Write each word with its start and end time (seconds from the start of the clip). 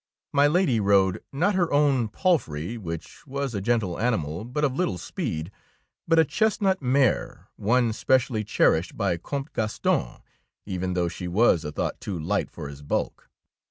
My 0.33 0.47
Lady 0.47 0.79
rode, 0.79 1.21
not 1.31 1.53
her 1.53 1.71
own 1.71 2.07
pal 2.07 2.39
frey, 2.39 2.75
which 2.75 3.27
was 3.27 3.53
a 3.53 3.61
gentle 3.61 3.99
animal 3.99 4.43
but 4.43 4.63
of 4.63 4.73
little 4.75 4.97
speed, 4.97 5.51
but 6.07 6.17
a 6.17 6.25
chestnut 6.25 6.81
mare, 6.81 7.49
one 7.55 7.93
specially 7.93 8.43
cherished 8.43 8.97
by 8.97 9.17
Comte 9.17 9.53
Graston, 9.53 10.23
even 10.65 10.93
though 10.93 11.07
she 11.07 11.27
was 11.27 11.63
a 11.63 11.71
thought 11.71 12.01
too 12.01 12.17
light 12.17 12.49
for 12.49 12.67
his 12.67 12.81
bulk. 12.81 13.29